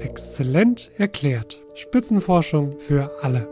[0.00, 1.60] Exzellent erklärt.
[1.74, 3.48] Spitzenforschung für alle.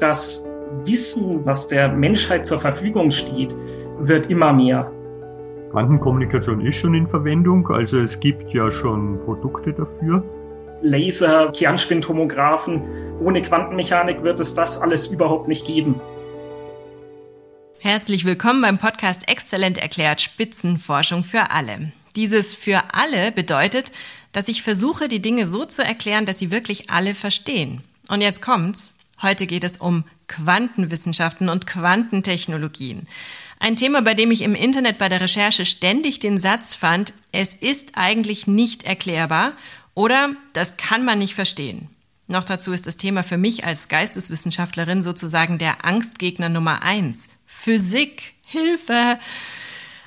[0.00, 0.50] Das
[0.84, 3.54] Wissen, was der Menschheit zur Verfügung steht,
[3.98, 4.90] wird immer mehr.
[5.72, 10.24] Quantenkommunikation ist schon in Verwendung, also es gibt ja schon Produkte dafür.
[10.80, 12.82] Laser, Kernspintomographen.
[13.20, 16.00] Ohne Quantenmechanik wird es das alles überhaupt nicht geben.
[17.80, 21.92] Herzlich willkommen beim Podcast Exzellent erklärt Spitzenforschung für alle.
[22.16, 23.92] Dieses für alle bedeutet,
[24.32, 27.82] dass ich versuche, die Dinge so zu erklären, dass sie wirklich alle verstehen.
[28.08, 28.92] Und jetzt kommt's.
[29.20, 33.08] Heute geht es um Quantenwissenschaften und Quantentechnologien.
[33.58, 37.54] Ein Thema, bei dem ich im Internet bei der Recherche ständig den Satz fand, es
[37.54, 39.54] ist eigentlich nicht erklärbar
[39.94, 41.88] oder das kann man nicht verstehen.
[42.28, 47.28] Noch dazu ist das Thema für mich als Geisteswissenschaftlerin sozusagen der Angstgegner Nummer eins.
[47.46, 49.18] Physik, Hilfe.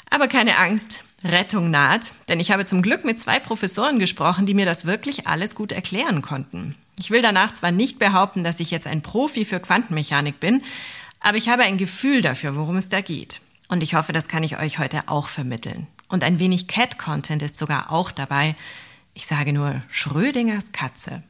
[0.10, 4.54] Aber keine Angst, Rettung naht, denn ich habe zum Glück mit zwei Professoren gesprochen, die
[4.54, 6.76] mir das wirklich alles gut erklären konnten.
[7.00, 10.64] Ich will danach zwar nicht behaupten, dass ich jetzt ein Profi für Quantenmechanik bin,
[11.20, 13.42] aber ich habe ein Gefühl dafür, worum es da geht.
[13.68, 15.88] Und ich hoffe, das kann ich euch heute auch vermitteln.
[16.10, 18.56] Und ein wenig Cat-Content ist sogar auch dabei.
[19.14, 21.24] Ich sage nur Schrödingers Katze.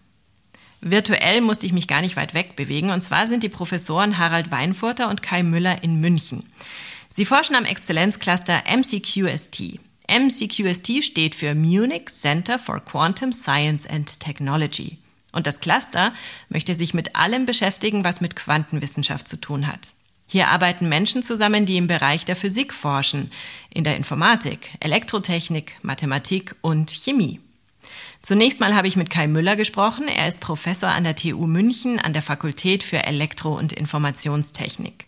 [0.81, 4.49] Virtuell musste ich mich gar nicht weit weg bewegen, und zwar sind die Professoren Harald
[4.49, 6.49] Weinfurter und Kai Müller in München.
[7.13, 9.79] Sie forschen am Exzellenzcluster MCQST.
[10.07, 14.97] MCQST steht für Munich Center for Quantum Science and Technology.
[15.33, 16.13] Und das Cluster
[16.47, 19.89] möchte sich mit allem beschäftigen, was mit Quantenwissenschaft zu tun hat.
[20.25, 23.29] Hier arbeiten Menschen zusammen, die im Bereich der Physik forschen,
[23.69, 27.41] in der Informatik, Elektrotechnik, Mathematik und Chemie.
[28.21, 30.07] Zunächst mal habe ich mit Kai Müller gesprochen.
[30.07, 35.07] Er ist Professor an der TU München an der Fakultät für Elektro- und Informationstechnik.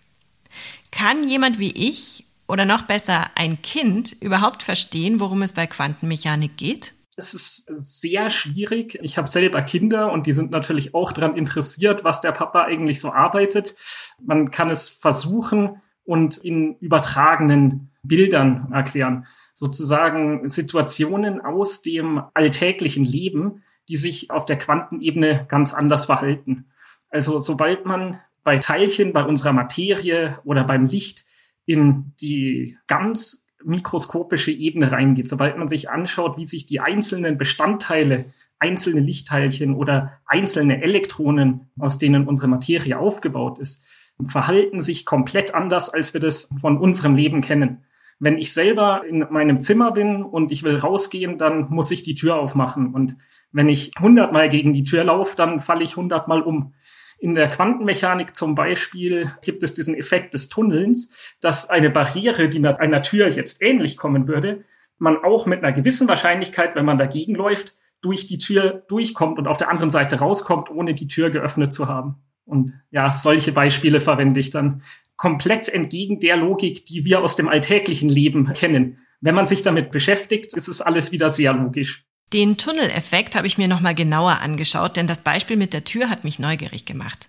[0.91, 6.57] Kann jemand wie ich oder noch besser ein Kind überhaupt verstehen, worum es bei Quantenmechanik
[6.57, 6.93] geht?
[7.15, 8.97] Es ist sehr schwierig.
[9.01, 12.99] Ich habe selber Kinder und die sind natürlich auch daran interessiert, was der Papa eigentlich
[12.99, 13.75] so arbeitet.
[14.19, 23.63] Man kann es versuchen und in übertragenen Bildern erklären sozusagen Situationen aus dem alltäglichen Leben,
[23.87, 26.65] die sich auf der Quantenebene ganz anders verhalten.
[27.09, 31.25] Also sobald man bei Teilchen, bei unserer Materie oder beim Licht
[31.65, 38.25] in die ganz mikroskopische Ebene reingeht, sobald man sich anschaut, wie sich die einzelnen Bestandteile,
[38.59, 43.83] einzelne Lichtteilchen oder einzelne Elektronen, aus denen unsere Materie aufgebaut ist,
[44.25, 47.83] verhalten sich komplett anders, als wir das von unserem Leben kennen.
[48.19, 52.15] Wenn ich selber in meinem Zimmer bin und ich will rausgehen, dann muss ich die
[52.15, 52.93] Tür aufmachen.
[52.93, 53.17] Und
[53.51, 56.73] wenn ich hundertmal gegen die Tür laufe, dann falle ich hundertmal um.
[57.19, 62.65] In der Quantenmechanik zum Beispiel gibt es diesen Effekt des Tunnelns, dass eine Barriere, die
[62.65, 64.65] einer Tür jetzt ähnlich kommen würde,
[64.97, 69.47] man auch mit einer gewissen Wahrscheinlichkeit, wenn man dagegen läuft, durch die Tür durchkommt und
[69.47, 72.15] auf der anderen Seite rauskommt, ohne die Tür geöffnet zu haben.
[72.45, 74.83] Und ja, solche Beispiele verwende ich dann
[75.15, 78.99] komplett entgegen der Logik, die wir aus dem alltäglichen Leben kennen.
[79.21, 82.03] Wenn man sich damit beschäftigt, ist es alles wieder sehr logisch.
[82.33, 86.23] Den Tunneleffekt habe ich mir nochmal genauer angeschaut, denn das Beispiel mit der Tür hat
[86.23, 87.27] mich neugierig gemacht.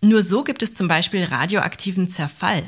[0.00, 2.62] Nur so gibt es zum Beispiel radioaktiven Zerfall.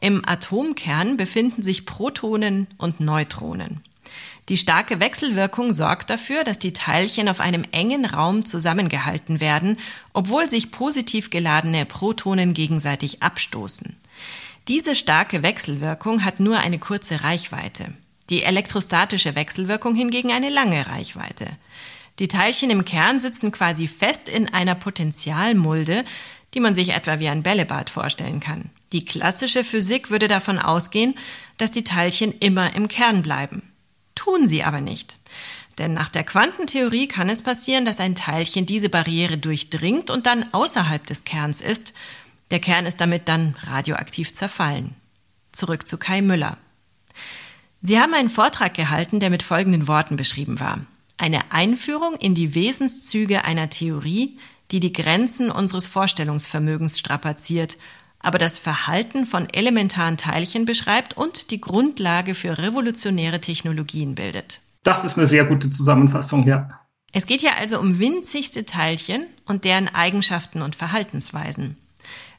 [0.00, 3.80] Im Atomkern befinden sich Protonen und Neutronen.
[4.48, 9.76] Die starke Wechselwirkung sorgt dafür, dass die Teilchen auf einem engen Raum zusammengehalten werden,
[10.14, 13.96] obwohl sich positiv geladene Protonen gegenseitig abstoßen.
[14.68, 17.92] Diese starke Wechselwirkung hat nur eine kurze Reichweite.
[18.30, 21.46] Die elektrostatische Wechselwirkung hingegen eine lange Reichweite.
[22.18, 26.04] Die Teilchen im Kern sitzen quasi fest in einer Potentialmulde,
[26.54, 28.70] die man sich etwa wie ein Bällebad vorstellen kann.
[28.92, 31.14] Die klassische Physik würde davon ausgehen,
[31.58, 33.62] dass die Teilchen immer im Kern bleiben
[34.18, 35.18] tun sie aber nicht.
[35.78, 40.52] Denn nach der Quantentheorie kann es passieren, dass ein Teilchen diese Barriere durchdringt und dann
[40.52, 41.94] außerhalb des Kerns ist.
[42.50, 44.96] Der Kern ist damit dann radioaktiv zerfallen.
[45.52, 46.58] Zurück zu Kai Müller.
[47.80, 50.80] Sie haben einen Vortrag gehalten, der mit folgenden Worten beschrieben war.
[51.16, 54.38] Eine Einführung in die Wesenszüge einer Theorie,
[54.70, 57.78] die die Grenzen unseres Vorstellungsvermögens strapaziert
[58.20, 64.60] aber das Verhalten von elementaren Teilchen beschreibt und die Grundlage für revolutionäre Technologien bildet.
[64.82, 66.80] Das ist eine sehr gute Zusammenfassung, ja.
[67.12, 71.76] Es geht hier also um winzigste Teilchen und deren Eigenschaften und Verhaltensweisen.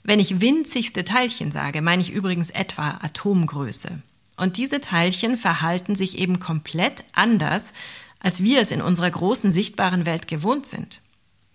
[0.03, 4.01] Wenn ich winzigste Teilchen sage, meine ich übrigens etwa Atomgröße.
[4.39, 7.73] Und diese Teilchen verhalten sich eben komplett anders,
[8.19, 11.01] als wir es in unserer großen sichtbaren Welt gewohnt sind.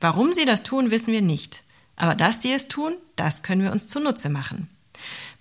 [0.00, 1.64] Warum sie das tun, wissen wir nicht.
[1.96, 4.68] Aber dass sie es tun, das können wir uns zunutze machen.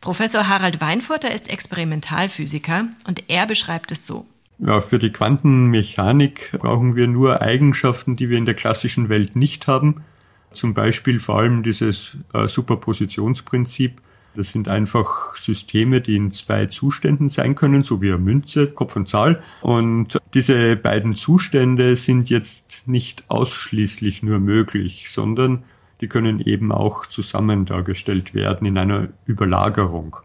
[0.02, 4.26] Professor Harald Weinfurter ist Experimentalphysiker und er beschreibt es so.
[4.60, 9.68] Ja, für die Quantenmechanik brauchen wir nur Eigenschaften, die wir in der klassischen Welt nicht
[9.68, 10.04] haben.
[10.52, 14.00] Zum Beispiel vor allem dieses äh, Superpositionsprinzip.
[14.36, 18.96] Das sind einfach Systeme, die in zwei Zuständen sein können, so wie eine Münze, Kopf
[18.96, 19.44] und Zahl.
[19.62, 25.64] Und diese beiden Zustände sind jetzt nicht ausschließlich nur möglich, sondern
[26.02, 30.18] die können eben auch zusammen dargestellt werden in einer Überlagerung.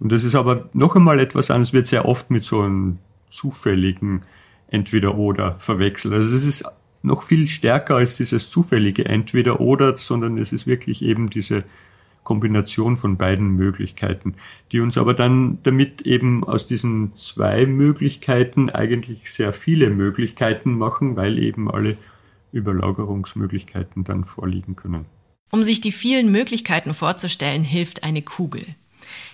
[0.00, 2.98] Und das ist aber noch einmal etwas anderes, wird sehr oft mit so einem
[3.28, 4.22] zufälligen
[4.68, 6.14] Entweder-Oder verwechselt.
[6.14, 6.64] Also es ist
[7.02, 11.64] noch viel stärker als dieses zufällige Entweder-Oder, sondern es ist wirklich eben diese
[12.30, 14.36] Kombination von beiden Möglichkeiten,
[14.70, 21.16] die uns aber dann damit eben aus diesen zwei Möglichkeiten eigentlich sehr viele Möglichkeiten machen,
[21.16, 21.96] weil eben alle
[22.52, 25.06] Überlagerungsmöglichkeiten dann vorliegen können.
[25.50, 28.62] Um sich die vielen Möglichkeiten vorzustellen, hilft eine Kugel.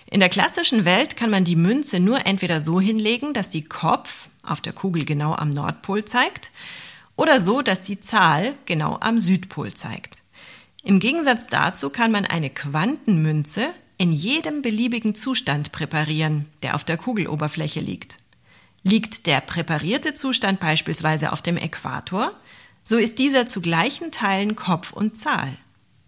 [0.09, 4.27] In der klassischen Welt kann man die Münze nur entweder so hinlegen, dass die Kopf
[4.41, 6.49] auf der Kugel genau am Nordpol zeigt,
[7.15, 10.23] oder so, dass die Zahl genau am Südpol zeigt.
[10.87, 16.95] Im Gegensatz dazu kann man eine Quantenmünze in jedem beliebigen Zustand präparieren, der auf der
[16.95, 18.15] Kugeloberfläche liegt.
[18.83, 22.31] Liegt der präparierte Zustand beispielsweise auf dem Äquator,
[22.85, 25.57] so ist dieser zu gleichen Teilen Kopf und Zahl.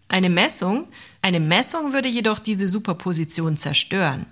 [0.08, 0.88] Eine Messung,
[1.22, 4.28] eine Messung würde jedoch diese Superposition zerstören.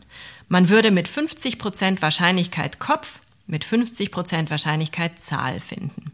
[0.48, 6.14] Man würde mit 50% Wahrscheinlichkeit Kopf, mit 50% Wahrscheinlichkeit Zahl finden.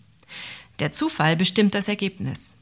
[0.80, 2.53] Der Zufall bestimmt das Ergebnis.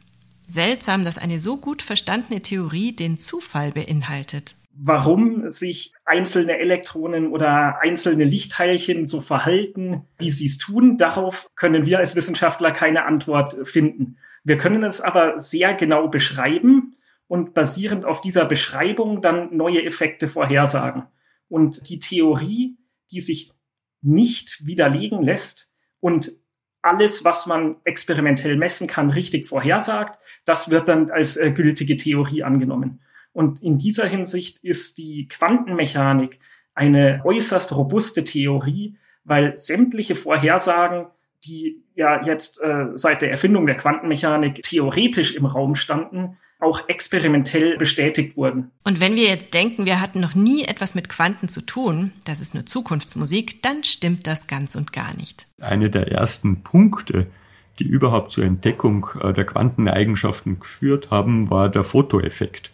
[0.51, 4.56] Seltsam, dass eine so gut verstandene Theorie den Zufall beinhaltet.
[4.74, 11.86] Warum sich einzelne Elektronen oder einzelne Lichtteilchen so verhalten, wie sie es tun, darauf können
[11.86, 14.18] wir als Wissenschaftler keine Antwort finden.
[14.44, 16.97] Wir können es aber sehr genau beschreiben
[17.27, 21.04] und basierend auf dieser Beschreibung dann neue Effekte vorhersagen.
[21.47, 22.77] Und die Theorie,
[23.09, 23.54] die sich
[24.01, 26.40] nicht widerlegen lässt und
[26.81, 30.19] alles, was man experimentell messen kann, richtig vorhersagt.
[30.45, 33.01] Das wird dann als äh, gültige Theorie angenommen.
[33.33, 36.39] Und in dieser Hinsicht ist die Quantenmechanik
[36.74, 41.07] eine äußerst robuste Theorie, weil sämtliche Vorhersagen,
[41.45, 47.77] die ja jetzt äh, seit der Erfindung der Quantenmechanik theoretisch im Raum standen, auch experimentell
[47.77, 48.71] bestätigt wurden.
[48.83, 52.39] Und wenn wir jetzt denken, wir hatten noch nie etwas mit Quanten zu tun, das
[52.39, 55.47] ist nur Zukunftsmusik, dann stimmt das ganz und gar nicht.
[55.59, 57.27] Eine der ersten Punkte,
[57.79, 62.71] die überhaupt zur Entdeckung äh, der Quanteneigenschaften geführt haben, war der Fotoeffekt.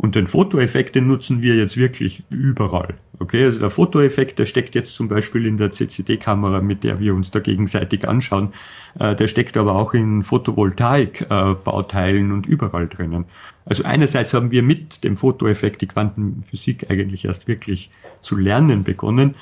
[0.00, 2.94] Und den Fotoeffekt, den nutzen wir jetzt wirklich überall.
[3.18, 7.14] Okay, also der Fotoeffekt, der steckt jetzt zum Beispiel in der CCD-Kamera, mit der wir
[7.14, 8.54] uns da gegenseitig anschauen.
[8.98, 13.26] Äh, der steckt aber auch in Photovoltaik-Bauteilen und überall drinnen.
[13.66, 17.90] Also einerseits haben wir mit dem Fotoeffekt die Quantenphysik eigentlich erst wirklich
[18.22, 19.34] zu lernen begonnen.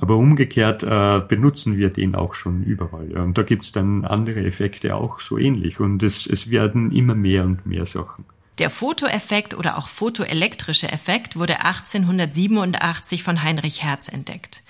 [0.00, 3.08] Aber umgekehrt äh, benutzen wir den auch schon überall.
[3.12, 3.22] Ja.
[3.22, 5.78] Und da gibt's dann andere Effekte auch so ähnlich.
[5.78, 8.24] Und es, es werden immer mehr und mehr Sachen.
[8.62, 14.62] Der Fotoeffekt oder auch photoelektrische Effekt wurde 1887 von Heinrich Hertz entdeckt.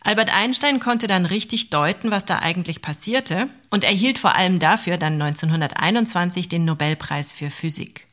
[0.00, 4.96] Albert Einstein konnte dann richtig deuten, was da eigentlich passierte und erhielt vor allem dafür
[4.96, 8.08] dann 1921 den Nobelpreis für Physik.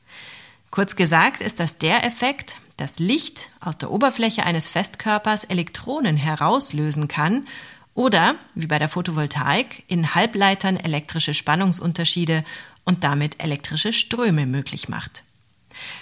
[0.69, 7.07] Kurz gesagt ist das der Effekt, dass Licht aus der Oberfläche eines Festkörpers Elektronen herauslösen
[7.07, 7.47] kann
[7.93, 12.43] oder, wie bei der Photovoltaik, in Halbleitern elektrische Spannungsunterschiede
[12.83, 15.23] und damit elektrische Ströme möglich macht.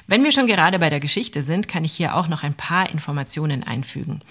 [0.07, 2.89] Wenn wir schon gerade bei der Geschichte sind, kann ich hier auch noch ein paar
[2.89, 4.21] Informationen einfügen.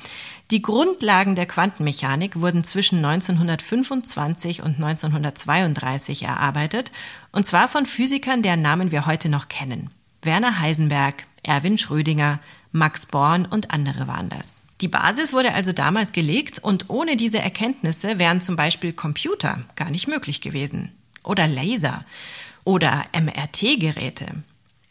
[0.50, 6.92] Die Grundlagen der Quantenmechanik wurden zwischen 1925 und 1932 erarbeitet,
[7.32, 9.90] und zwar von Physikern, deren Namen wir heute noch kennen.
[10.22, 12.40] Werner Heisenberg, Erwin Schrödinger,
[12.72, 14.59] Max Born und andere waren das.
[14.80, 19.90] Die Basis wurde also damals gelegt und ohne diese Erkenntnisse wären zum Beispiel Computer gar
[19.90, 20.92] nicht möglich gewesen.
[21.22, 22.04] Oder Laser
[22.64, 24.26] oder MRT-Geräte.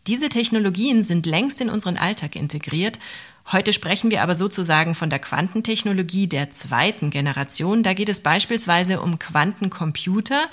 [0.06, 3.00] Diese Technologien sind längst in unseren Alltag integriert.
[3.52, 7.82] Heute sprechen wir aber sozusagen von der Quantentechnologie der zweiten Generation.
[7.82, 10.48] Da geht es beispielsweise um Quantencomputer,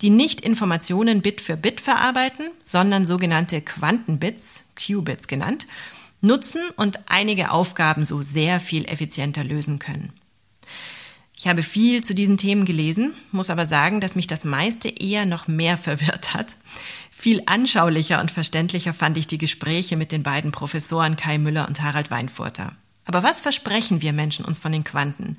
[0.00, 5.66] die nicht Informationen Bit für Bit verarbeiten, sondern sogenannte Quantenbits, Qubits genannt,
[6.20, 10.12] nutzen und einige Aufgaben so sehr viel effizienter lösen können.
[11.36, 15.24] Ich habe viel zu diesen Themen gelesen, muss aber sagen, dass mich das meiste eher
[15.24, 16.54] noch mehr verwirrt hat.
[17.10, 21.82] Viel anschaulicher und verständlicher fand ich die Gespräche mit den beiden Professoren Kai Müller und
[21.82, 22.72] Harald Weinfurter.
[23.04, 25.38] Aber was versprechen wir Menschen uns von den Quanten?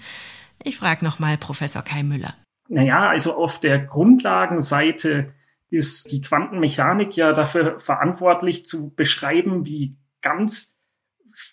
[0.63, 2.33] Ich frage nochmal Professor Kai Müller.
[2.67, 5.33] Naja, also auf der Grundlagenseite
[5.69, 10.79] ist die Quantenmechanik ja dafür verantwortlich zu beschreiben, wie ganz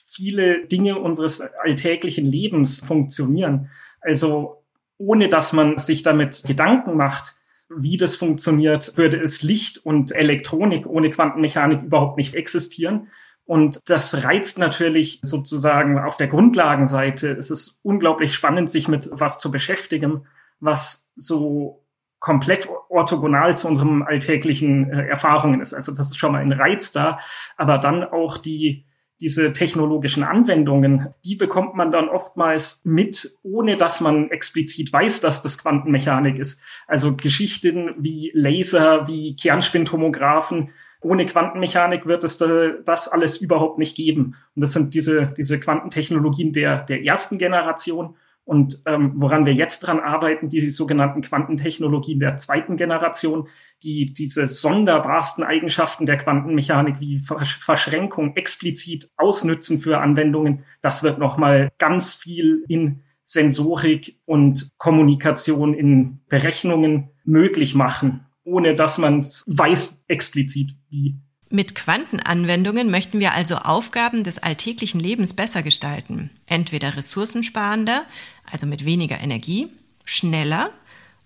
[0.06, 3.70] viele Dinge unseres alltäglichen Lebens funktionieren.
[4.00, 4.64] Also
[4.98, 7.36] ohne dass man sich damit Gedanken macht,
[7.68, 13.08] wie das funktioniert, würde es Licht und Elektronik ohne Quantenmechanik überhaupt nicht existieren.
[13.44, 17.32] Und das reizt natürlich sozusagen auf der Grundlagenseite.
[17.32, 20.26] Es ist unglaublich spannend, sich mit was zu beschäftigen,
[20.58, 21.85] was so
[22.26, 25.72] komplett orthogonal zu unseren alltäglichen äh, Erfahrungen ist.
[25.72, 27.20] Also das ist schon mal ein Reiz da,
[27.56, 28.84] aber dann auch die
[29.20, 35.40] diese technologischen Anwendungen, die bekommt man dann oftmals mit, ohne dass man explizit weiß, dass
[35.40, 36.62] das Quantenmechanik ist.
[36.88, 40.70] Also Geschichten wie Laser, wie Kernspintomographen.
[41.00, 42.38] Ohne Quantenmechanik wird es
[42.84, 44.34] das alles überhaupt nicht geben.
[44.56, 48.16] Und das sind diese, diese Quantentechnologien der, der ersten Generation.
[48.46, 53.48] Und ähm, woran wir jetzt dran arbeiten, die sogenannten Quantentechnologien der zweiten Generation,
[53.82, 61.70] die diese sonderbarsten Eigenschaften der Quantenmechanik wie Verschränkung explizit ausnützen für Anwendungen, das wird nochmal
[61.78, 70.04] ganz viel in Sensorik und Kommunikation in Berechnungen möglich machen, ohne dass man es weiß
[70.06, 71.16] explizit wie.
[71.48, 76.30] Mit Quantenanwendungen möchten wir also Aufgaben des alltäglichen Lebens besser gestalten.
[76.46, 78.02] Entweder ressourcensparender,
[78.50, 79.68] also mit weniger Energie,
[80.04, 80.70] schneller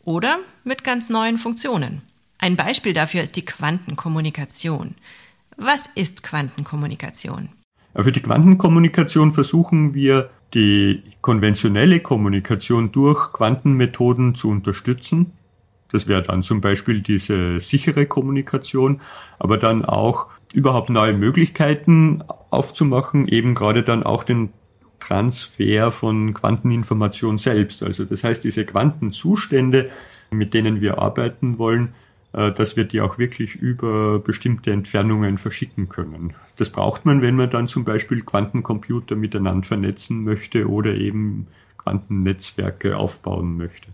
[0.04, 2.02] oder mit ganz neuen Funktionen.
[2.38, 4.94] Ein Beispiel dafür ist die Quantenkommunikation.
[5.56, 7.48] Was ist Quantenkommunikation?
[7.94, 15.32] Für die Quantenkommunikation versuchen wir, die konventionelle Kommunikation durch Quantenmethoden zu unterstützen.
[15.92, 19.00] Das wäre dann zum Beispiel diese sichere Kommunikation,
[19.38, 24.50] aber dann auch überhaupt neue Möglichkeiten aufzumachen, eben gerade dann auch den
[24.99, 27.82] Transfer von Quanteninformation selbst.
[27.82, 29.90] Also das heißt, diese Quantenzustände,
[30.30, 31.94] mit denen wir arbeiten wollen,
[32.32, 36.35] äh, dass wir die auch wirklich über bestimmte Entfernungen verschicken können.
[36.56, 41.47] Das braucht man, wenn man dann zum Beispiel Quantencomputer miteinander vernetzen möchte oder eben
[41.78, 43.88] Quantennetzwerke aufbauen möchte.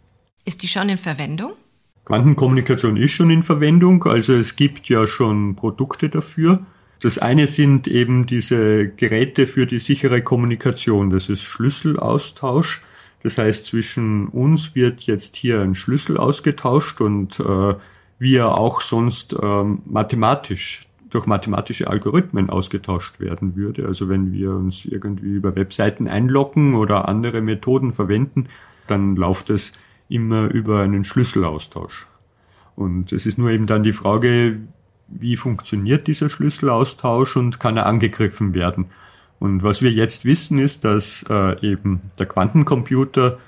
[0.45, 1.53] Ist die schon in Verwendung?
[2.07, 6.61] Quantenkommunikation ist schon in Verwendung, also es gibt ja schon Produkte dafür.
[7.01, 12.81] Das eine sind eben diese Geräte für die sichere Kommunikation, das ist Schlüsselaustausch.
[13.25, 17.75] Das heißt, zwischen uns wird jetzt hier ein Schlüssel ausgetauscht und äh,
[18.21, 23.87] wie er auch sonst ähm, mathematisch durch mathematische Algorithmen ausgetauscht werden würde.
[23.87, 28.49] Also wenn wir uns irgendwie über Webseiten einloggen oder andere Methoden verwenden,
[28.87, 29.73] dann läuft es
[30.09, 32.07] immer über einen Schlüsselaustausch.
[32.75, 34.61] Und es ist nur eben dann die Frage,
[35.09, 38.87] wie funktioniert dieser Schlüsselaustausch und kann er angegriffen werden?
[39.39, 43.39] Und was wir jetzt wissen ist, dass äh, eben der Quantencomputer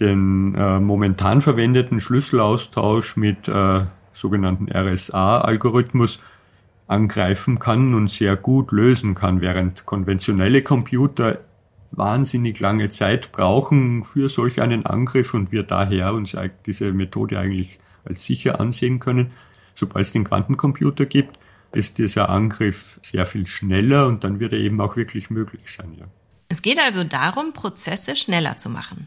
[0.00, 3.84] den äh, momentan verwendeten Schlüsselaustausch mit äh,
[4.14, 6.22] sogenannten RSA-Algorithmus
[6.88, 11.38] angreifen kann und sehr gut lösen kann, während konventionelle Computer
[11.92, 17.78] wahnsinnig lange Zeit brauchen für solch einen Angriff und wir daher uns diese Methode eigentlich
[18.04, 19.30] als sicher ansehen können.
[19.74, 21.38] Sobald es den Quantencomputer gibt,
[21.72, 25.94] ist dieser Angriff sehr viel schneller und dann wird er eben auch wirklich möglich sein.
[25.98, 26.06] Ja.
[26.48, 29.06] Es geht also darum, Prozesse schneller zu machen.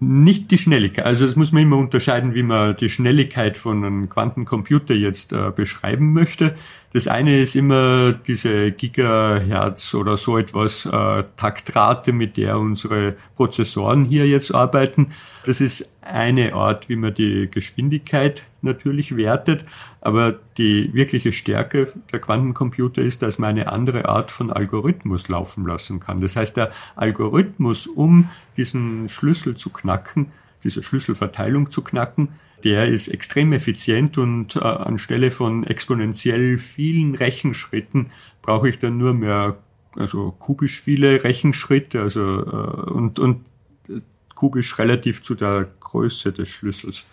[0.00, 1.06] Nicht die Schnelligkeit.
[1.06, 5.50] Also das muss man immer unterscheiden, wie man die Schnelligkeit von einem Quantencomputer jetzt äh,
[5.54, 6.56] beschreiben möchte.
[6.94, 14.04] Das eine ist immer diese Gigahertz oder so etwas äh, Taktrate, mit der unsere Prozessoren
[14.04, 15.10] hier jetzt arbeiten.
[15.44, 19.64] Das ist eine Art, wie man die Geschwindigkeit natürlich wertet,
[20.02, 25.66] aber die wirkliche Stärke der Quantencomputer ist, dass man eine andere Art von Algorithmus laufen
[25.66, 26.20] lassen kann.
[26.20, 30.30] Das heißt, der Algorithmus, um diesen Schlüssel zu knacken,
[30.62, 32.28] diese Schlüsselverteilung zu knacken,
[32.64, 38.10] der ist extrem effizient und äh, anstelle von exponentiell vielen Rechenschritten
[38.42, 39.58] brauche ich dann nur mehr,
[39.96, 43.44] also kubisch viele Rechenschritte, also äh, und, und
[43.88, 44.00] äh,
[44.34, 47.04] kubisch relativ zu der Größe des Schlüssels.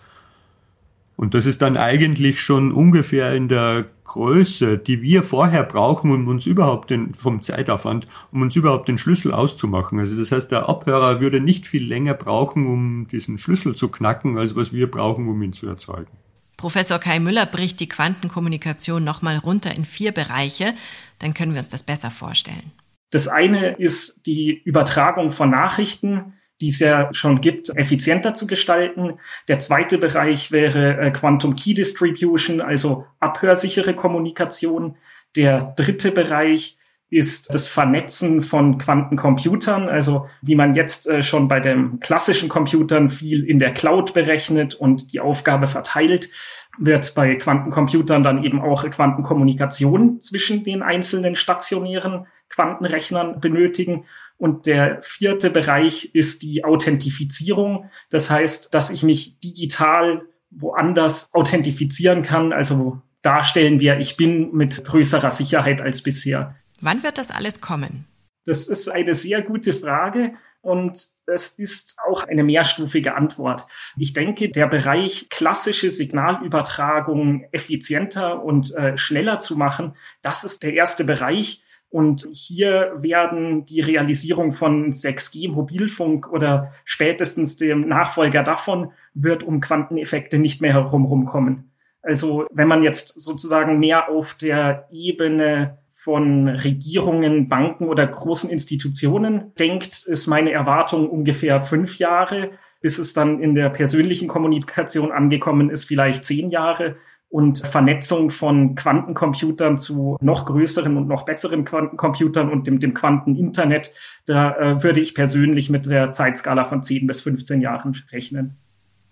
[1.16, 6.26] Und das ist dann eigentlich schon ungefähr in der Größe, die wir vorher brauchen, um
[6.28, 10.00] uns überhaupt den, vom Zeitaufwand, um uns überhaupt den Schlüssel auszumachen.
[10.00, 14.38] Also das heißt, der Abhörer würde nicht viel länger brauchen, um diesen Schlüssel zu knacken,
[14.38, 16.10] als was wir brauchen, um ihn zu erzeugen.
[16.56, 20.74] Professor Kai Müller bricht die Quantenkommunikation nochmal runter in vier Bereiche.
[21.18, 22.72] Dann können wir uns das besser vorstellen.
[23.10, 29.18] Das eine ist die Übertragung von Nachrichten die es ja schon gibt, effizienter zu gestalten.
[29.48, 34.96] Der zweite Bereich wäre äh, Quantum Key Distribution, also abhörsichere Kommunikation.
[35.36, 36.78] Der dritte Bereich
[37.10, 43.08] ist das Vernetzen von Quantencomputern, also wie man jetzt äh, schon bei den klassischen Computern
[43.08, 46.30] viel in der Cloud berechnet und die Aufgabe verteilt,
[46.78, 54.04] wird bei Quantencomputern dann eben auch Quantenkommunikation zwischen den einzelnen stationären Quantenrechnern benötigen.
[54.42, 57.88] Und der vierte Bereich ist die Authentifizierung.
[58.10, 64.84] Das heißt, dass ich mich digital woanders authentifizieren kann, also darstellen, wer ich bin, mit
[64.84, 66.56] größerer Sicherheit als bisher.
[66.80, 68.04] Wann wird das alles kommen?
[68.44, 70.32] Das ist eine sehr gute Frage.
[70.60, 73.68] Und es ist auch eine mehrstufige Antwort.
[73.96, 80.74] Ich denke, der Bereich klassische Signalübertragung effizienter und äh, schneller zu machen, das ist der
[80.74, 81.62] erste Bereich.
[81.92, 89.60] Und hier werden die Realisierung von 6G Mobilfunk oder spätestens dem Nachfolger davon wird um
[89.60, 91.70] Quanteneffekte nicht mehr herumkommen.
[92.00, 99.52] Also wenn man jetzt sozusagen mehr auf der Ebene von Regierungen, Banken oder großen Institutionen
[99.58, 105.68] denkt, ist meine Erwartung ungefähr fünf Jahre, bis es dann in der persönlichen Kommunikation angekommen
[105.68, 106.96] ist, vielleicht zehn Jahre.
[107.32, 113.90] Und Vernetzung von Quantencomputern zu noch größeren und noch besseren Quantencomputern und dem, dem Quanteninternet,
[114.26, 118.58] da äh, würde ich persönlich mit der Zeitskala von 10 bis 15 Jahren rechnen.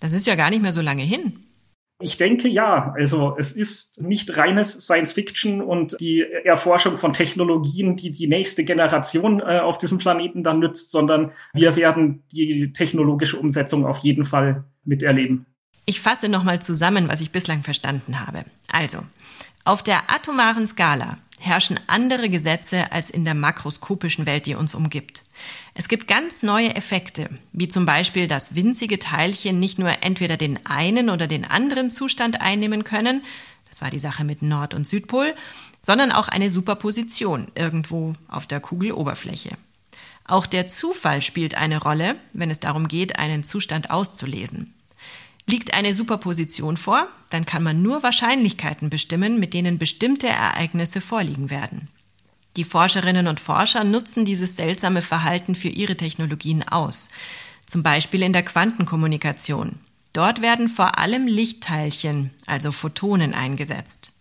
[0.01, 1.33] Das ist ja gar nicht mehr so lange hin.
[1.99, 2.93] Ich denke ja.
[2.95, 8.65] Also es ist nicht reines Science Fiction und die Erforschung von Technologien, die die nächste
[8.65, 14.27] Generation äh, auf diesem Planeten dann nützt, sondern wir werden die technologische Umsetzung auf jeden
[14.27, 15.47] Fall miterleben.
[15.85, 18.45] Ich fasse nochmal zusammen, was ich bislang verstanden habe.
[18.69, 19.05] Also,
[19.65, 25.25] auf der atomaren Skala herrschen andere Gesetze als in der makroskopischen Welt, die uns umgibt.
[25.75, 30.65] Es gibt ganz neue Effekte, wie zum Beispiel, dass winzige Teilchen nicht nur entweder den
[30.67, 33.23] einen oder den anderen Zustand einnehmen können,
[33.71, 35.35] das war die Sache mit Nord- und Südpol,
[35.81, 39.57] sondern auch eine Superposition irgendwo auf der Kugeloberfläche.
[40.27, 44.75] Auch der Zufall spielt eine Rolle, wenn es darum geht, einen Zustand auszulesen.
[45.47, 51.51] Liegt eine Superposition vor, dann kann man nur Wahrscheinlichkeiten bestimmen, mit denen bestimmte Ereignisse vorliegen
[51.51, 51.89] werden.
[52.57, 57.11] Die Forscherinnen und Forscher nutzen dieses seltsame Verhalten für ihre Technologien aus,
[57.67, 59.79] zum Beispiel in der Quantenkommunikation.
[60.13, 64.13] Dort werden vor allem Lichtteilchen, also Photonen, eingesetzt.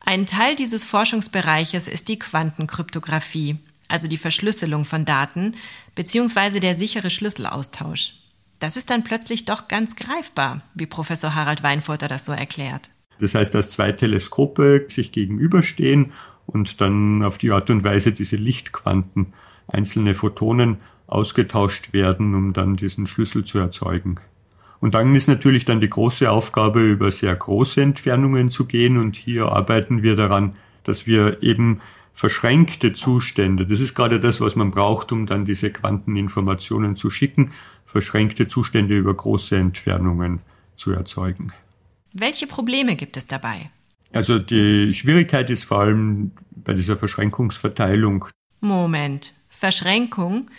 [0.00, 5.54] Ein Teil dieses Forschungsbereiches ist die Quantenkryptographie, also die Verschlüsselung von Daten
[5.94, 6.58] bzw.
[6.58, 8.14] der sichere Schlüsselaustausch.
[8.62, 12.90] Das ist dann plötzlich doch ganz greifbar, wie Professor Harald Weinfurter das so erklärt.
[13.18, 16.12] Das heißt, dass zwei Teleskope sich gegenüberstehen
[16.46, 19.32] und dann auf die Art und Weise diese Lichtquanten,
[19.66, 20.76] einzelne Photonen
[21.08, 24.20] ausgetauscht werden, um dann diesen Schlüssel zu erzeugen.
[24.78, 28.96] Und dann ist natürlich dann die große Aufgabe, über sehr große Entfernungen zu gehen.
[28.96, 31.80] Und hier arbeiten wir daran, dass wir eben
[32.14, 37.52] verschränkte Zustände, das ist gerade das, was man braucht, um dann diese Quanteninformationen zu schicken,
[37.92, 40.40] verschränkte Zustände über große Entfernungen
[40.76, 41.52] zu erzeugen.
[42.12, 43.70] Welche Probleme gibt es dabei?
[44.12, 48.26] Also die Schwierigkeit ist vor allem bei dieser Verschränkungsverteilung.
[48.60, 50.50] Moment, Verschränkung?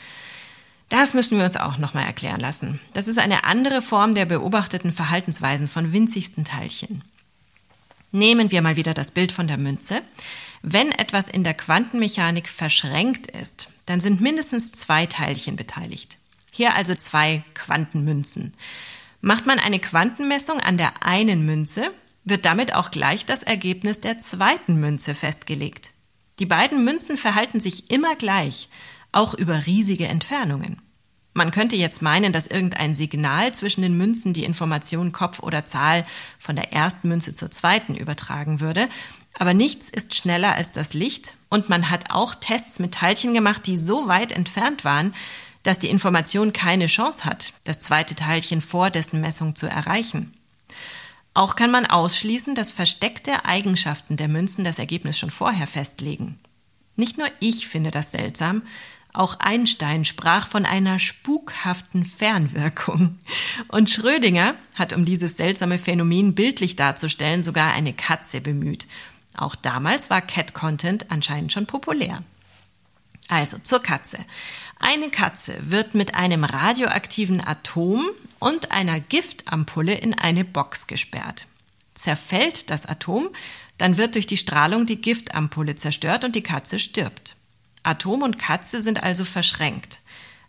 [0.89, 2.79] Das müssen wir uns auch nochmal erklären lassen.
[2.93, 7.03] Das ist eine andere Form der beobachteten Verhaltensweisen von winzigsten Teilchen.
[8.11, 10.01] Nehmen wir mal wieder das Bild von der Münze.
[10.61, 16.17] Wenn etwas in der Quantenmechanik verschränkt ist, dann sind mindestens zwei Teilchen beteiligt.
[16.55, 18.53] Hier also zwei Quantenmünzen.
[19.21, 21.89] Macht man eine Quantenmessung an der einen Münze,
[22.25, 25.89] wird damit auch gleich das Ergebnis der zweiten Münze festgelegt.
[26.37, 28.69] Die beiden Münzen verhalten sich immer gleich,
[29.11, 30.79] auch über riesige Entfernungen.
[31.33, 36.05] Man könnte jetzt meinen, dass irgendein Signal zwischen den Münzen die Information Kopf oder Zahl
[36.37, 38.87] von der ersten Münze zur zweiten übertragen würde,
[39.39, 43.65] aber nichts ist schneller als das Licht und man hat auch Tests mit Teilchen gemacht,
[43.65, 45.15] die so weit entfernt waren,
[45.63, 50.33] dass die Information keine Chance hat, das zweite Teilchen vor dessen Messung zu erreichen.
[51.33, 56.37] Auch kann man ausschließen, dass versteckte Eigenschaften der Münzen das Ergebnis schon vorher festlegen.
[56.95, 58.61] Nicht nur ich finde das seltsam,
[59.13, 63.19] auch Einstein sprach von einer spukhaften Fernwirkung.
[63.67, 68.87] Und Schrödinger hat, um dieses seltsame Phänomen bildlich darzustellen, sogar eine Katze bemüht.
[69.35, 72.23] Auch damals war Cat-Content anscheinend schon populär.
[73.27, 74.17] Also zur Katze.
[74.79, 78.05] Eine Katze wird mit einem radioaktiven Atom
[78.39, 81.45] und einer Giftampulle in eine Box gesperrt.
[81.95, 83.29] Zerfällt das Atom,
[83.77, 87.35] dann wird durch die Strahlung die Giftampulle zerstört und die Katze stirbt.
[87.83, 90.01] Atom und Katze sind also verschränkt.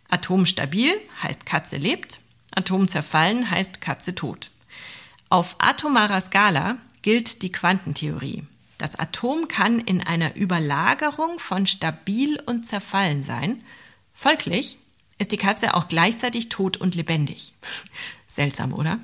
[0.08, 2.20] Atom stabil heißt Katze lebt,
[2.54, 4.50] Atom zerfallen heißt Katze tot.
[5.28, 8.44] Auf atomarer Skala gilt die Quantentheorie.
[8.84, 13.62] Das Atom kann in einer Überlagerung von stabil und zerfallen sein.
[14.12, 14.76] Folglich
[15.16, 17.54] ist die Katze auch gleichzeitig tot und lebendig.
[18.28, 18.98] Seltsam, oder?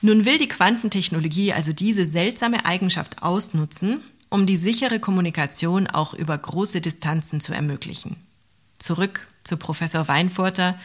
[0.00, 6.38] Nun will die Quantentechnologie also diese seltsame Eigenschaft ausnutzen, um die sichere Kommunikation auch über
[6.38, 8.16] große Distanzen zu ermöglichen.
[8.78, 10.78] Zurück zu Professor Weinfurter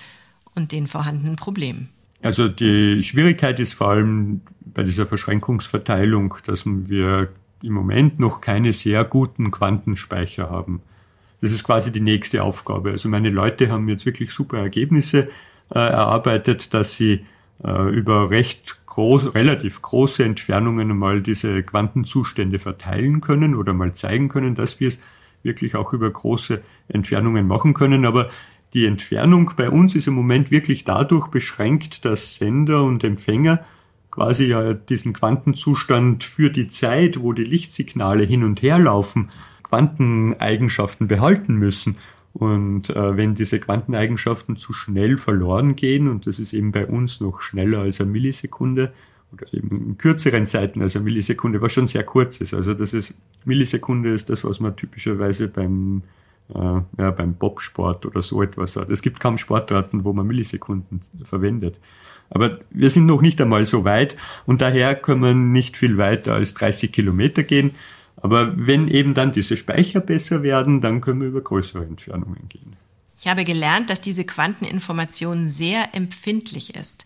[0.55, 1.87] und den vorhandenen Problemen.
[2.21, 7.29] Also die Schwierigkeit ist vor allem bei dieser Verschränkungsverteilung, dass wir
[7.63, 10.81] im Moment noch keine sehr guten Quantenspeicher haben.
[11.41, 12.91] Das ist quasi die nächste Aufgabe.
[12.91, 15.29] Also meine Leute haben jetzt wirklich super Ergebnisse
[15.69, 17.25] äh, erarbeitet, dass sie
[17.63, 24.29] äh, über recht groß, relativ große Entfernungen mal diese Quantenzustände verteilen können oder mal zeigen
[24.29, 24.99] können, dass wir es
[25.41, 28.05] wirklich auch über große Entfernungen machen können.
[28.05, 28.29] Aber
[28.73, 33.65] die Entfernung bei uns ist im Moment wirklich dadurch beschränkt, dass Sender und Empfänger
[34.13, 39.29] quasi ja diesen Quantenzustand für die Zeit, wo die Lichtsignale hin und her laufen,
[39.63, 41.95] Quanteneigenschaften behalten müssen.
[42.31, 47.21] Und äh, wenn diese Quanteneigenschaften zu schnell verloren gehen, und das ist eben bei uns
[47.21, 48.93] noch schneller als eine Millisekunde,
[49.31, 52.53] oder eben in kürzeren Zeiten als eine Millisekunde, was schon sehr kurz ist.
[52.53, 56.03] Also das ist, Millisekunde ist das, was man typischerweise beim,
[56.53, 58.91] äh, ja, beim Bobsport oder so etwas hat.
[58.91, 61.79] Es gibt kaum Sportarten, wo man Millisekunden verwendet.
[62.29, 66.33] Aber wir sind noch nicht einmal so weit und daher können wir nicht viel weiter
[66.33, 67.75] als 30 Kilometer gehen.
[68.17, 72.75] Aber wenn eben dann diese Speicher besser werden, dann können wir über größere Entfernungen gehen.
[73.19, 77.05] Ich habe gelernt, dass diese Quanteninformation sehr empfindlich ist.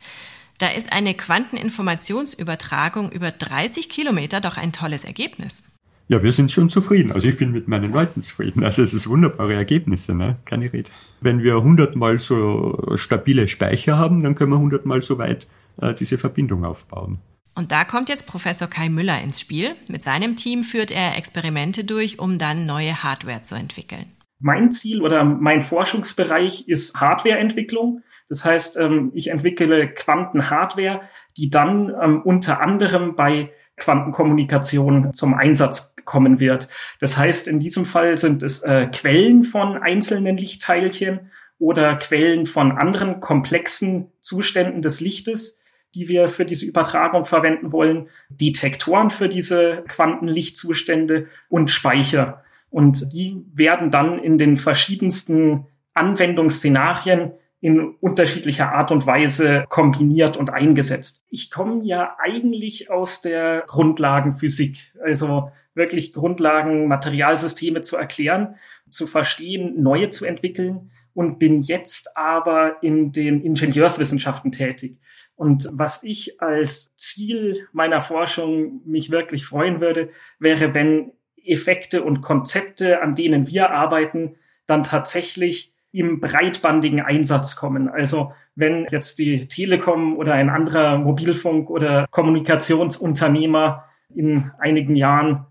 [0.58, 5.63] Da ist eine Quanteninformationsübertragung über 30 Kilometer doch ein tolles Ergebnis.
[6.09, 7.11] Ja, wir sind schon zufrieden.
[7.11, 8.63] Also ich bin mit meinen Leuten zufrieden.
[8.63, 10.37] Also es ist wunderbare Ergebnisse, ne?
[10.45, 10.89] Keine Rede.
[11.19, 15.47] Wenn wir hundertmal so stabile Speicher haben, dann können wir hundertmal so weit
[15.81, 17.19] äh, diese Verbindung aufbauen.
[17.55, 19.75] Und da kommt jetzt Professor Kai Müller ins Spiel.
[19.89, 24.05] Mit seinem Team führt er Experimente durch, um dann neue Hardware zu entwickeln.
[24.39, 28.03] Mein Ziel oder mein Forschungsbereich ist Hardwareentwicklung.
[28.29, 31.01] Das heißt, ähm, ich entwickle Quantenhardware,
[31.35, 36.67] die dann ähm, unter anderem bei Quantenkommunikation zum Einsatz kommen wird.
[36.99, 42.71] Das heißt, in diesem Fall sind es äh, Quellen von einzelnen Lichtteilchen oder Quellen von
[42.71, 45.61] anderen komplexen Zuständen des Lichtes,
[45.95, 52.43] die wir für diese Übertragung verwenden wollen, Detektoren für diese Quantenlichtzustände und Speicher.
[52.69, 60.51] Und die werden dann in den verschiedensten Anwendungsszenarien in unterschiedlicher Art und Weise kombiniert und
[60.51, 61.25] eingesetzt.
[61.29, 68.55] Ich komme ja eigentlich aus der Grundlagenphysik, also wirklich Grundlagen, Materialsysteme zu erklären,
[68.89, 74.99] zu verstehen, neue zu entwickeln und bin jetzt aber in den Ingenieurswissenschaften tätig.
[75.35, 81.11] Und was ich als Ziel meiner Forschung mich wirklich freuen würde, wäre, wenn
[81.43, 87.89] Effekte und Konzepte, an denen wir arbeiten, dann tatsächlich im breitbandigen Einsatz kommen.
[87.89, 95.45] Also wenn jetzt die Telekom oder ein anderer Mobilfunk- oder Kommunikationsunternehmer in einigen Jahren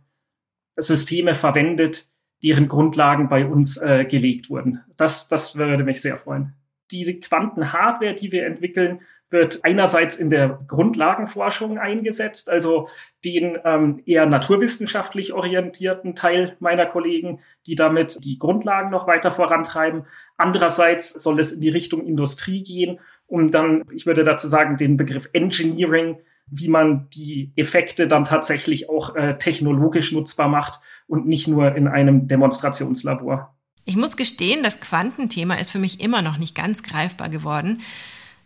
[0.76, 2.08] Systeme verwendet,
[2.42, 4.82] deren Grundlagen bei uns äh, gelegt wurden.
[4.96, 6.54] Das, das würde mich sehr freuen.
[6.90, 12.88] Diese Quantenhardware, die wir entwickeln, wird einerseits in der Grundlagenforschung eingesetzt, also
[13.24, 20.06] den ähm, eher naturwissenschaftlich orientierten Teil meiner Kollegen, die damit die Grundlagen noch weiter vorantreiben.
[20.36, 24.96] Andererseits soll es in die Richtung Industrie gehen, um dann, ich würde dazu sagen, den
[24.96, 31.48] Begriff Engineering, wie man die Effekte dann tatsächlich auch äh, technologisch nutzbar macht und nicht
[31.48, 33.56] nur in einem Demonstrationslabor.
[33.84, 37.82] Ich muss gestehen, das Quantenthema ist für mich immer noch nicht ganz greifbar geworden.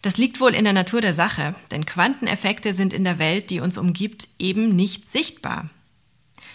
[0.03, 3.61] Das liegt wohl in der Natur der Sache, denn Quanteneffekte sind in der Welt, die
[3.61, 5.69] uns umgibt, eben nicht sichtbar.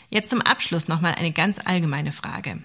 [0.10, 2.60] Jetzt zum Abschluss nochmal eine ganz allgemeine Frage.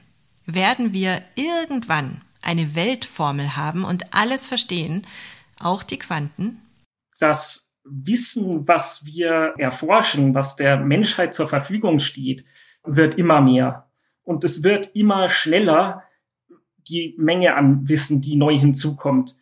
[0.46, 5.06] Werden wir irgendwann eine Weltformel haben und alles verstehen,
[5.58, 6.62] auch die Quanten?
[7.18, 12.44] Das Wissen, was wir erforschen, was der Menschheit zur Verfügung steht,
[12.84, 13.90] wird immer mehr.
[14.22, 16.04] Und es wird immer schneller,
[16.88, 19.36] die Menge an Wissen, die neu hinzukommt.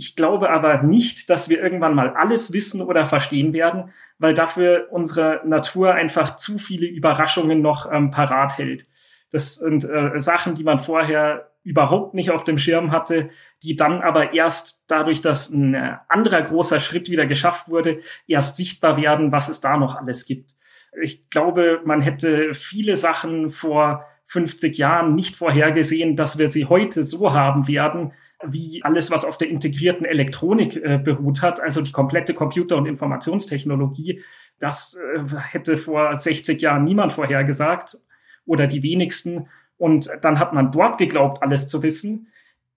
[0.00, 4.88] Ich glaube aber nicht, dass wir irgendwann mal alles wissen oder verstehen werden, weil dafür
[4.90, 8.86] unsere Natur einfach zu viele Überraschungen noch ähm, parat hält.
[9.30, 13.28] Das sind äh, Sachen, die man vorher überhaupt nicht auf dem Schirm hatte,
[13.62, 18.56] die dann aber erst dadurch, dass ein äh, anderer großer Schritt wieder geschafft wurde, erst
[18.56, 20.54] sichtbar werden, was es da noch alles gibt.
[21.02, 27.04] Ich glaube, man hätte viele Sachen vor 50 Jahren nicht vorhergesehen, dass wir sie heute
[27.04, 28.14] so haben werden,
[28.46, 32.86] wie alles, was auf der integrierten Elektronik äh, beruht hat, also die komplette Computer- und
[32.86, 34.22] Informationstechnologie.
[34.58, 37.98] Das äh, hätte vor 60 Jahren niemand vorhergesagt
[38.46, 39.48] oder die wenigsten.
[39.76, 42.28] Und dann hat man dort geglaubt, alles zu wissen.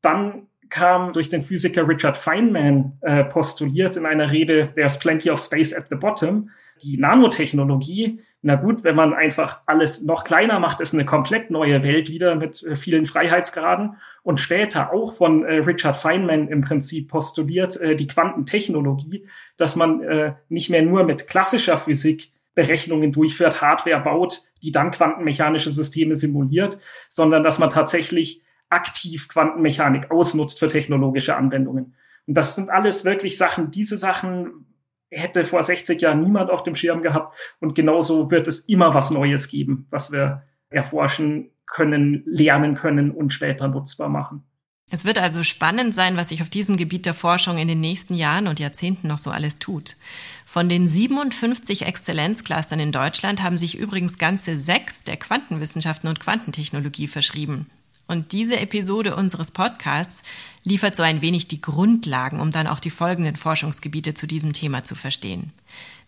[0.02, 5.40] Dann kam durch den Physiker Richard Feynman äh, postuliert in einer Rede, There's plenty of
[5.40, 6.50] space at the bottom,
[6.82, 11.82] die Nanotechnologie, na gut, wenn man einfach alles noch kleiner macht, ist eine komplett neue
[11.82, 17.10] Welt wieder mit äh, vielen Freiheitsgraden und später auch von äh, Richard Feynman im Prinzip
[17.10, 19.26] postuliert, äh, die Quantentechnologie,
[19.56, 24.92] dass man äh, nicht mehr nur mit klassischer Physik Berechnungen durchführt, Hardware baut, die dann
[24.92, 26.78] quantenmechanische Systeme simuliert,
[27.10, 31.96] sondern dass man tatsächlich aktiv Quantenmechanik ausnutzt für technologische Anwendungen.
[32.28, 34.66] Und das sind alles wirklich Sachen, diese Sachen
[35.14, 37.38] hätte vor 60 Jahren niemand auf dem Schirm gehabt.
[37.60, 43.34] Und genauso wird es immer was Neues geben, was wir erforschen können, lernen können und
[43.34, 44.44] später nutzbar machen.
[44.90, 48.14] Es wird also spannend sein, was sich auf diesem Gebiet der Forschung in den nächsten
[48.14, 49.96] Jahren und Jahrzehnten noch so alles tut.
[50.46, 57.08] Von den 57 Exzellenzclustern in Deutschland haben sich übrigens ganze sechs der Quantenwissenschaften und Quantentechnologie
[57.08, 57.72] verschrieben.
[58.08, 60.24] Und diese Episode unseres Podcasts
[60.64, 64.84] liefert so ein wenig die Grundlagen, um dann auch die folgenden Forschungsgebiete zu diesem Thema
[64.84, 65.52] zu verstehen.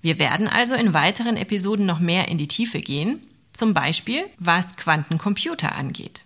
[0.02, 3.22] Wir werden also in weiteren Episoden noch mehr in die Tiefe gehen,
[3.54, 6.22] zum Beispiel was Quantencomputer angeht.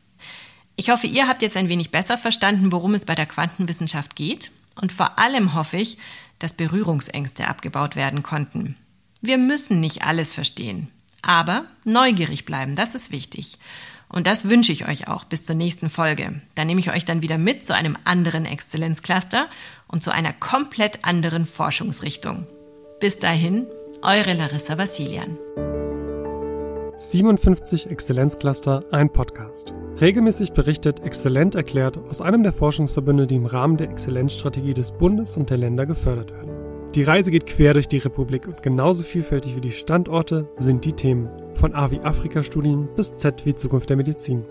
[0.75, 4.51] Ich hoffe, ihr habt jetzt ein wenig besser verstanden, worum es bei der Quantenwissenschaft geht
[4.75, 5.97] und vor allem hoffe ich,
[6.39, 8.75] dass Berührungsängste abgebaut werden konnten.
[9.21, 10.87] Wir müssen nicht alles verstehen,
[11.21, 13.57] aber neugierig bleiben, das ist wichtig.
[14.11, 16.41] Und das wünsche ich euch auch bis zur nächsten Folge.
[16.55, 19.47] Da nehme ich euch dann wieder mit zu einem anderen Exzellenzcluster
[19.87, 22.47] und zu einer komplett anderen Forschungsrichtung.
[22.99, 23.67] Bis dahin,
[24.01, 25.37] eure Larissa Vassilian.
[26.97, 29.73] 57 Exzellenzcluster, ein Podcast.
[30.01, 35.37] Regelmäßig berichtet, exzellent erklärt aus einem der Forschungsverbünde, die im Rahmen der Exzellenzstrategie des Bundes
[35.37, 36.48] und der Länder gefördert werden.
[36.95, 40.93] Die Reise geht quer durch die Republik und genauso vielfältig wie die Standorte sind die
[40.93, 41.29] Themen.
[41.53, 44.43] Von A wie Afrika-Studien bis Z wie Zukunft der Medizin.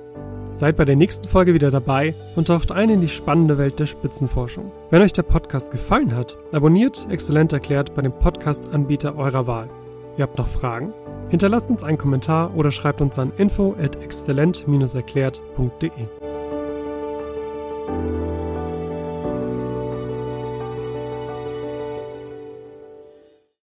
[0.53, 3.87] Seid bei der nächsten Folge wieder dabei und taucht ein in die spannende Welt der
[3.87, 4.71] Spitzenforschung.
[4.91, 9.69] Wenn euch der Podcast gefallen hat, abonniert Exzellent erklärt bei dem Podcast-Anbieter eurer Wahl.
[10.17, 10.93] Ihr habt noch Fragen?
[11.31, 15.91] Hinterlasst uns einen Kommentar oder schreibt uns an info at exzellent-erklärt.de.